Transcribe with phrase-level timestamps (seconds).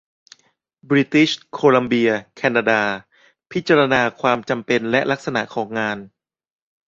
[0.89, 2.81] บริติชโคลัมเบีย แคนาดา
[3.51, 5.97] พิจารณาความจำเป็นและลักษณะของงาน